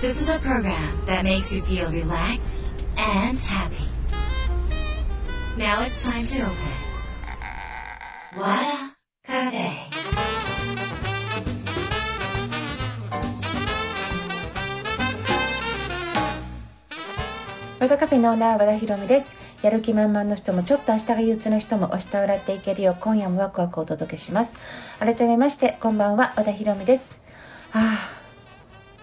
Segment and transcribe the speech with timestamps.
[0.00, 3.84] This is a program that makes you feel relaxed and happy.
[5.58, 6.56] Now it's time to open.
[8.34, 9.90] Wada Cafe.
[17.78, 24.56] 和田カフェのオーナー和田博美ですやる気満々の人もちょっと明日が憂鬱な人も明日笑っていけるよう今夜もワクワクお届けします
[24.98, 27.20] 改めましてこんばんは和田博美です
[27.72, 27.98] あ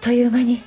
[0.00, 0.60] という間に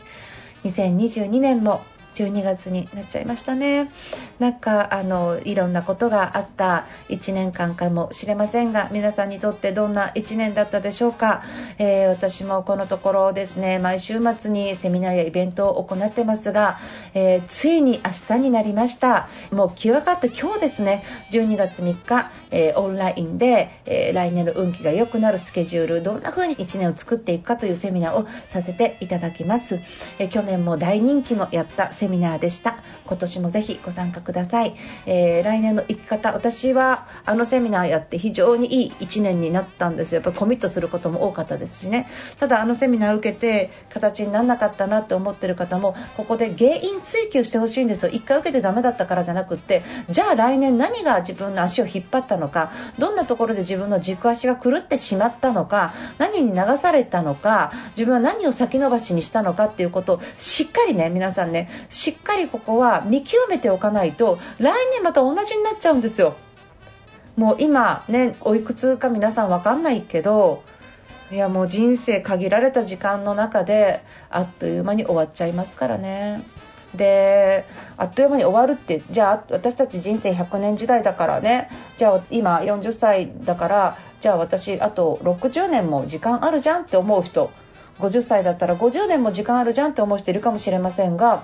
[0.63, 1.83] 2022年も
[2.15, 3.91] 12月になっちゃいましたね。
[4.39, 11.43] なんかあのいろんなことがあった1年間かもしれませんが皆さんにとってどんな1年だったでしょうか、
[11.77, 16.79] えー、私もこのところですね毎週末にセミナーやイベントを行ってますが、
[17.13, 19.27] えー、ついに明日になりました。
[19.51, 21.03] もう気がかって今日ですね。
[21.31, 29.79] 12月3日、えー、オンラインで、え来年の運気が良くなるスケジュールどんな風に1年を作っていくかというセミナーをさせていただきます、
[30.19, 32.77] え去年も大人気のやったセミナーでした。
[33.05, 40.21] 今年もぜひご参加ください、えー、来年の生き方私はあのセミナーやって非常にいい1年になったんですよ。
[40.21, 42.07] やっぱコミットすることも多かったですしね。
[42.39, 48.11] ただあのセミナー受けて形にならなかったなって思ってる方もここで原因追求してほしいんですよ。
[48.11, 66.35] 1回受けてダメだったからじゃなくってじゃあ来年何が自分の足を引っ張ったのかどんなところで自分の軸足が狂ってしまったのか何に流されたのか自分は何を先延ばしにしたのかっていうことをしっかりね皆さんねしっかりここは見極めておかないと来年また同じになっちゃうんですよ。
[67.35, 70.63] もう今ねおいくつか皆さん分かんないけど
[71.31, 76.43] いやもう人生限られた時間の中であっという間に終わっちゃいますからね。
[76.95, 77.65] で
[77.95, 81.69] あっという間に終わるってじゃあ私たち人生100年時代だからね。
[81.97, 87.51] じゃあ今40歳だからじゃあ私あと60年も時間あるじゃんって思う人。
[88.01, 91.43] 50歳だったら50年も時間あるじゃんって思う人いるかもしれませんが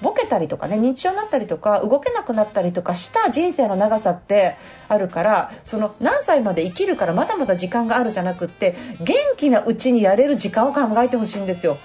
[0.00, 4.56] ボケたりとかね認知症になったりとか動けなくなったりとかした人生の長さって
[4.88, 11.78] あるからその何歳まで生きるからまだまだ時間があるじゃなくって元気なうちにやれる時間を考えてほしいんですよ。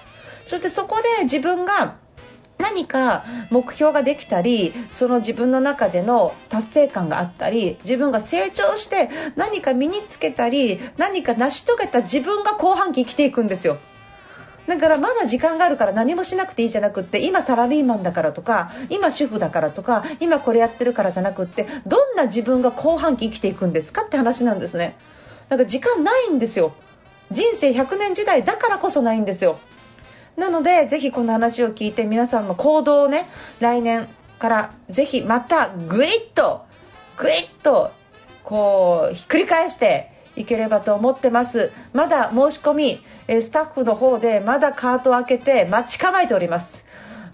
[0.46, 1.96] そしてそこで自分が
[2.58, 13.80] 何か目標ができたりその自分の中での達成感があったり自分が成長して何か身につけたり何か成し遂げた自分が後半期生きていくんですよ。
[14.68, 24.98] だからまだ時間があるから何もしなくていいじゃなくって今サラリーマンだからとか今主婦だからとか今これやってるからじゃなくってどんな自分が後半期生きていくんですかって話なんですね。
[25.50, 26.74] だから時間ないんですよ。
[27.32, 29.60] 人生100年時代だからこそないんですよ。
[30.38, 34.08] なのでぜひこの話を聞いて皆さんの行動をね来年
[34.40, 36.66] からぜひまたグイッと
[37.18, 37.92] グイッと
[38.44, 41.72] こうひっくり返していければと思ってます。
[41.94, 43.04] まだ申し込み
[43.42, 46.86] スタッフの方でまだカートを開けて待ち構えております。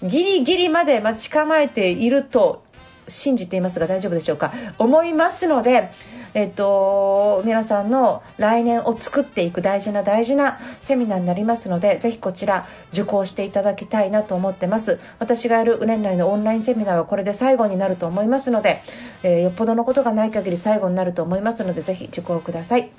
[0.04, 2.64] ギリギリまで待ち構えていると
[3.08, 4.54] 信じていますが大丈夫でしょうか？
[4.78, 5.92] 思いますので、
[6.34, 15.00] えっと、皆さんの来年を作っていく大事な大事なセミナーになりますのでぜひこちら受講していただきたいなと思ってます。
[15.20, 18.82] 私がやる年内のオンラインセミナーはこれで最後になると思いますので、
[19.24, 22.92] えー、よっぽどのことがない限り最後になると思いますのでぜひ受講ください。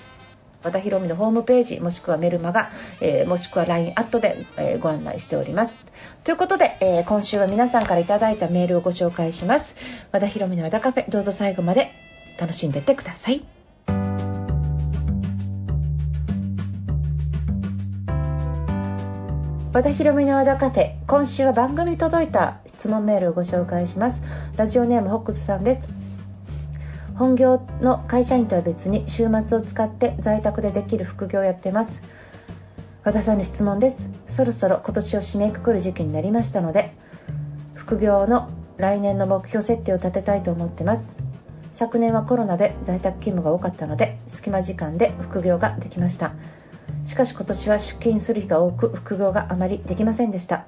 [0.62, 2.70] 和田博美のホームページもしくはメルマガ、
[3.00, 5.78] えー、もしくは LINE アットで、えー、ご案内しております。
[6.24, 9.74] ということで、えー、今週は皆さんから頂いたメールをご紹介します。
[10.12, 12.01] 和田博美の和田カフェどうぞ最後まで。
[12.38, 13.44] 楽しんでってください。
[19.72, 20.92] 和田博美の和田カフェ。
[21.06, 24.22] 今週は番組に届いた質問メールをご紹介します。
[24.56, 25.88] ラジオネームホックスさんです。
[27.14, 32.02] 本業の会社員とは別に週末を使って在宅でできる副業をやってます。
[33.02, 34.10] 和田さんに質問です。
[34.26, 36.94] そろそろ今年を締めくくる時期になりましたので
[37.74, 41.16] 副業の来年の目標設定を立てたいと思ってます。
[41.72, 46.32] 昨年はコロナで在宅勤務が多かったので隙間時間で副業ができました。
[47.04, 50.66] しかし今年は出勤する日が多く副業があまりできませんでした。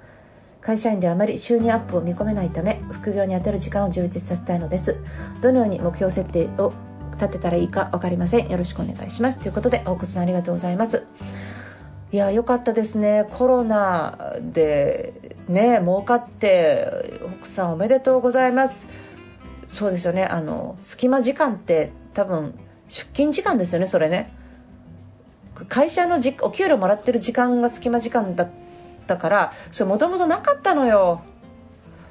[0.61, 4.99] 会社員であまり収入アップを見込めないため副業に充てる時間を充実させたいのです。
[5.43, 6.73] どのように目標設定を
[7.17, 8.49] 立てたらいいか分かりません。
[8.49, 9.39] よろしくお願いします。
[9.39, 11.05] ということで大久さんありがとうございます。
[12.13, 13.27] いや良かったですね。
[13.31, 18.87] コロナでね儲かって奥さんおめでとうございます。
[19.69, 20.25] そうですよね。
[20.25, 22.59] あの隙間時間って多分
[22.89, 24.33] 出勤時間ですよねそれね。
[25.69, 28.51] 会社のじお給料もらってる時間が隙間時間だっ
[29.07, 31.23] たからそれもともとなかったのよ。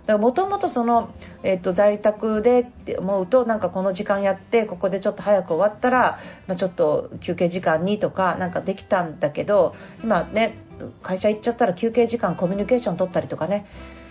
[0.07, 1.13] からもともとその、
[1.44, 10.56] えー、と在宅でって思うとなんかこの時間やってここでちょっと早く終わったら、まあ、ちょっと休憩時間にとかなんかできたんだけど今ね
[11.01, 13.65] 会社行っちゃったら休憩時間コミュニケーション取ったりとかね。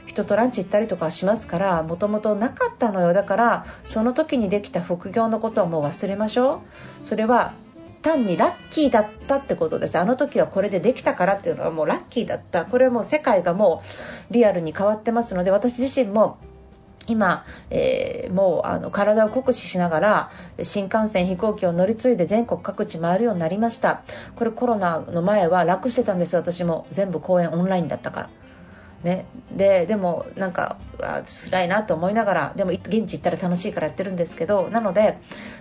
[0.06, 3.12] 人とランチ行ったりとかしますからもともとなかったのよ。
[3.12, 6.62] だからその時にできた副業のことはもう忘れましょ
[7.04, 7.06] う。
[7.06, 7.54] それは
[8.02, 9.98] 単にラッキーだったってことです。
[9.98, 12.64] あの時はこれでできたからっていうのはもうラッキーだった。
[12.64, 13.82] これはもう世界がも
[14.30, 16.38] うリアルに変わってますので私自身も
[17.06, 20.30] 今、えー、もうあの体を酷使しながら
[20.62, 24.02] 新幹線飛行機を乗り継いで全国各地回るようになりました。
[24.36, 28.30] これコロナの前は楽してたんです私も全部公演オンラインだったから。
[29.04, 30.76] ね、ででもなんか
[31.26, 35.18] 辛いなと思いながらでも現地行ったら楽しいからやってるんですけどなので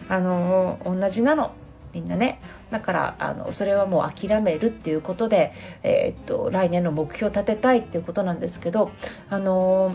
[0.09, 1.51] あの同じなの。
[1.93, 2.39] みんなね。
[2.69, 5.53] だからあのそれはもう諦めるっていうことで、
[5.83, 8.91] えー、っと来年の目標を立てたいっていうことなんですけど
[9.29, 9.93] あの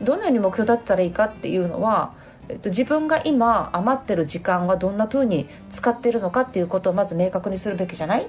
[0.00, 2.14] どのように目標だったらいいかっていうのは
[2.48, 8.28] えっと、自分が今余ってる時間はどんな風に使ってるのかっていうことをまず明確にするべきじゃない？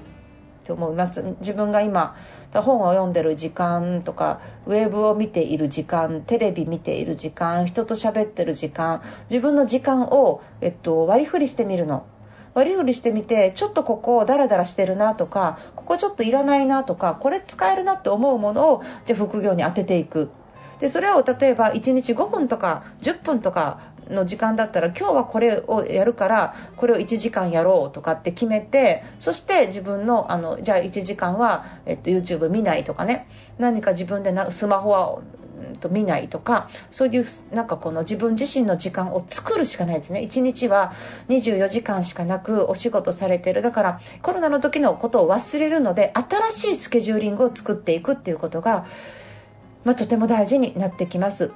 [0.68, 2.14] と思います自分が今
[2.52, 12.06] 本を読んでる時間とかウェブを見ている時間テレビ見ている時間人と喋ってる時間自分の時間を、えっと、割り振りしてみるの。
[12.54, 20.30] 割り振りしてみてちょっとここダラダラしてるなとかここちょっといらないなとかこれ使えるなって思うものをじゃあ副業に当てていく
[20.80, 23.80] でそれを例えば1日5分とか10分とか
[24.10, 33.28] の時間だったら今日はこれをやるからこれを1時間やろうとかって決めてそして自分のあのじゃあ1時間は、えっと、YouTube 見ないとかね。
[33.58, 35.18] 何か自分でなスマホは
[35.80, 40.20] と見ないとかそういうなんかこの自分自身の時間を作るしかないですね。
[40.20, 40.92] 1日は
[41.28, 43.62] 24時間しかなくお仕事されてる。
[43.62, 48.86] だからコロナの時のことを忘れるので新しいスケジューリングを作っていくっていうことが、
[49.84, 51.52] まあ、とても大事になってきます。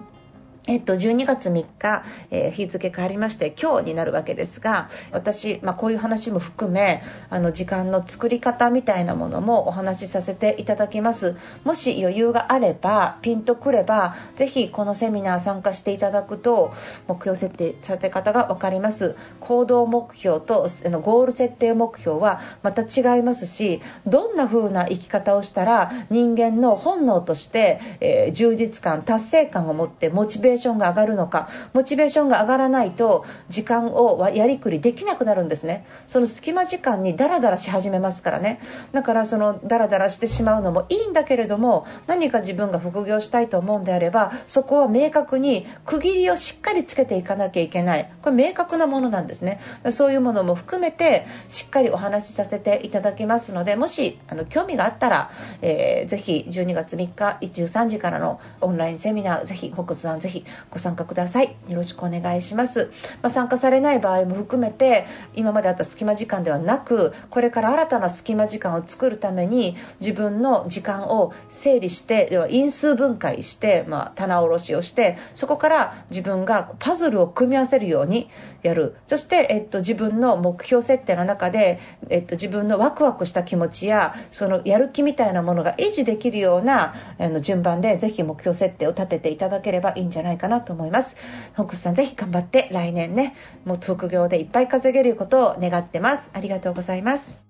[0.68, 11.36] えっと、12月3日、えー、日付変わりまして今日になるわけですが私、まあ、こういう話も含めあの時間の作り方みたいなものもお話しさせていただきます。
[11.64, 16.72] もし余裕があればピンとくればぜひこのセミナー参加していただくと
[17.08, 19.16] 目標設定させ方が分かります。
[19.40, 35.86] 行動目標とあのゴール設定目標はまた違いますしどんな風な生き方をしたら人間の本能として、えー、充実感達成感を持ってモチベーションベーションが上がるのかモチベーションが上がらないと時間をやりくりできなくなるんですね。
[36.06, 38.60] その隙間時間にダラダラし始めますからね。
[38.92, 48.10] だからそのダラダラしてしまうのもいいんだけれども何か自分が副業したいと思うんであればそこは明確に区切りをしっかりつけていかなきゃいけない。
[48.22, 49.60] これ明確なものなんですね。
[49.90, 55.30] そういうものも含めてしっかりお話しさせていただきますのでもしあの興味があったら、
[55.62, 61.56] えー、ぜひ12月3日13時からのオンラインセミナーぜひフォックスさんぜひご参加ください。
[61.68, 62.90] よろしくお願いします、
[63.22, 78.28] まあ、参加されない場合も含めて今まであった隙間時間ではなくこれから新たな隙間時間を作るために自分の時間を整理してでは因数分解して、まあ、棚卸しをしてそこから自分がパズルを組み合わせるように
[78.62, 78.96] やる。
[79.06, 91.16] そして、えっと、自分の目標設定の中で、えっと、自分のワクワクした気持ちやそのやる気みたいなものが維持できるようなあの順番でぜひ目標設定を立てていただければいいんじゃないかなと思います。
[91.56, 93.34] ホックスさんぜひ頑張って来年ね、
[93.64, 96.30] もっと副業でいっぱい稼げることを願ってます。
[96.32, 97.40] ありがとうございます。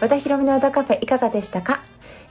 [0.00, 1.82] 和田ヒロミの和田カフェいかがでしたか？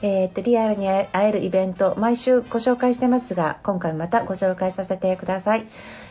[0.02, 5.66] えー、っとリアルに会えるイベント毎週ご紹介してますが今回またご紹介させてください。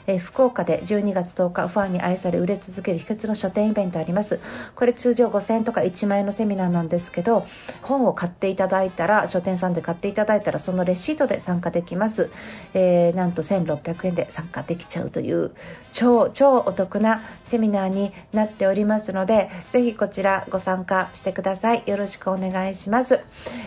[0.06, 4.40] え福岡で12月10日ファンに愛され売れ続ける秘訣の書店イベントあります。
[4.74, 7.46] これ通常5000円とか1万円のセミナーなんですけど
[7.82, 12.30] 本を買っていただいたら書店さんで買っていただいたらそのレシートで参加できます、
[12.74, 15.52] えー、なんと1600円で参加できちゃうという
[15.92, 21.82] 超超お得なセミナーになっておりますのでぜひこちらご参加してください。
[21.86, 23.20] よろしくお願いします。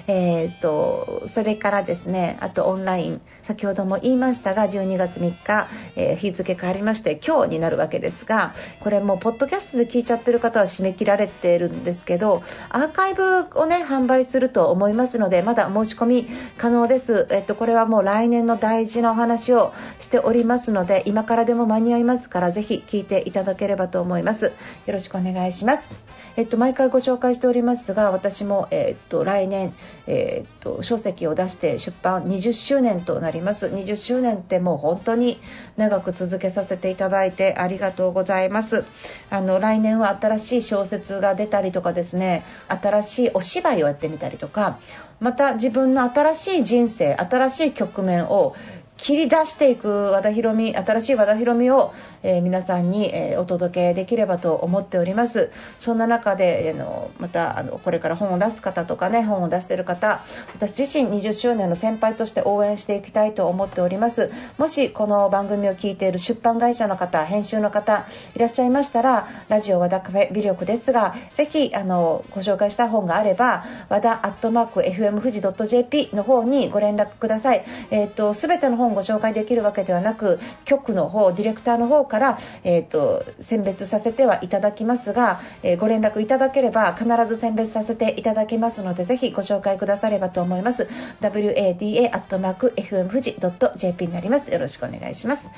[0.08, 24.46] えーと、それからですねあとオンライン先ほども言いましたが12月3日、えー日付変わりまして今日になるわけですがこれもうポッドキャストで聞いちゃってる方は締め切られてるんですけどアーカイブをね販売すると思いますのでまだ申し込み可能です、えっと、これはもう来年の大事なお話をしておりますので今からでも間に合いますからぜひ聞いていただければと思います。
[24.46, 25.98] よろしくお願いします。
[26.36, 29.69] えっと、毎回ご紹介しておりますが私も、えっと、来年、
[30.08, 33.68] えっと、書籍を出して出版20周年となります。
[33.68, 35.40] 20周年ってもう本当に
[35.78, 38.86] 長く続けさせていただいてありがとうございます。
[39.30, 44.80] あの来年は新しい小説が出たりとかですね新しいお芝居をやってみたりとか
[45.20, 48.56] また自分の新しい人生新しい局面を
[49.02, 55.52] 切り出していく和田博美新しい和田博美を、えー、皆さんに、えー、お届けできればと思っております。
[55.80, 60.22] そんな中で、えー、のまたあのこれから本を出す方とかね本を出している方
[60.56, 64.32] 私自身20周年の先輩として応援していきたいと思っております。
[64.58, 77.64] もしこの番組を聞いている出版会社の方編集の方いらっしゃいましたらラジオ和田カフェ美力ですがぜひあのご紹介した本があれば和田アットマーク FM 富士 .jp の方にご連絡ください。
[77.92, 90.90] えっ、と全ての本本ご紹介できるわけではなく局の方ディレクターの方から、えーと、選別させてはいただきますが、えー、ご連絡いただければ必ず選別させていただきますのでぜひご紹介くださればと思います。
[91.22, 93.38] wada.fm 富士
[93.76, 94.52] .jp になります。
[94.52, 95.50] よろしくお願いします、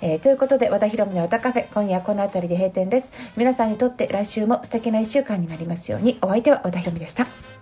[0.00, 3.12] えー、ということで和田博美の和田カフェ今夜この辺りで閉店です。
[3.36, 6.18] 皆さんにとって来週も素敵な1週間になりますように。
[6.22, 7.59] お相手は和田博美でした。